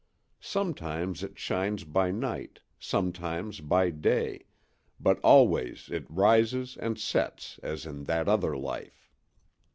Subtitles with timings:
[0.39, 4.45] Sometimes it shines by night, sometimes by day,
[4.99, 9.11] but always it rises and sets, as in that other life.